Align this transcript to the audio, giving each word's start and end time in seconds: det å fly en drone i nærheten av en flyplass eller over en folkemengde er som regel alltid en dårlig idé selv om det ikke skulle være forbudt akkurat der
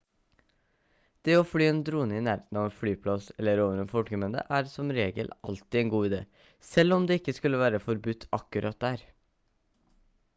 det 1.27 1.33
å 1.39 1.43
fly 1.49 1.65
en 1.71 1.81
drone 1.89 2.15
i 2.19 2.21
nærheten 2.27 2.59
av 2.61 2.69
en 2.69 2.73
flyplass 2.77 3.27
eller 3.43 3.61
over 3.65 3.81
en 3.83 3.91
folkemengde 3.91 4.45
er 4.59 4.71
som 4.71 4.89
regel 4.99 5.29
alltid 5.49 5.77
en 5.83 5.93
dårlig 5.95 6.09
idé 6.13 6.23
selv 6.71 6.97
om 6.97 7.07
det 7.11 7.19
ikke 7.21 7.37
skulle 7.41 7.61
være 7.67 7.83
forbudt 7.85 8.27
akkurat 8.39 8.81
der 8.87 9.05